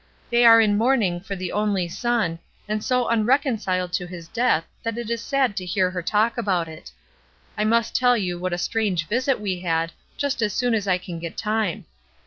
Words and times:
They 0.31 0.43
are 0.45 0.59
in 0.59 0.79
mourning 0.79 1.19
for 1.19 1.35
the 1.35 1.51
only 1.51 1.87
son, 1.87 2.39
and 2.67 2.83
so 2.83 3.07
unreconciled 3.07 3.93
to 3.93 4.07
his 4.07 4.27
death 4.27 4.65
that 4.81 4.97
it 4.97 5.11
is 5.11 5.21
sad 5.21 5.55
to 5.57 5.63
hear 5.67 5.91
her 5.91 6.01
talk 6.01 6.39
about 6.39 6.67
it. 6.67 6.91
I 7.55 7.65
must 7.65 7.95
tell 7.95 8.17
you 8.17 8.39
what 8.39 8.51
a 8.51 8.57
strange 8.57 9.07
visit 9.07 9.39
we 9.39 9.59
had, 9.59 9.91
just 10.17 10.41
as 10.41 10.53
soon 10.53 10.73
as 10.73 10.87
I 10.87 10.97
can 10.97 11.19
get 11.19 11.37
time. 11.37 11.85